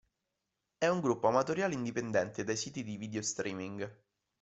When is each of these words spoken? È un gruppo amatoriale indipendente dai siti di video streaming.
È 0.79 0.87
un 0.87 0.99
gruppo 0.99 1.27
amatoriale 1.27 1.75
indipendente 1.75 2.43
dai 2.43 2.57
siti 2.57 2.83
di 2.83 2.97
video 2.97 3.21
streaming. 3.21 3.97